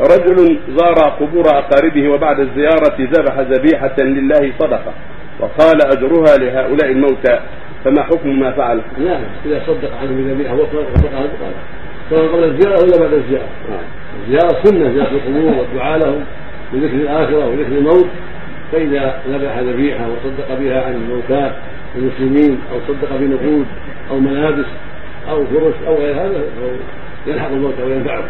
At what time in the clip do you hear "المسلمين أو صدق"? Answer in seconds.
21.96-23.16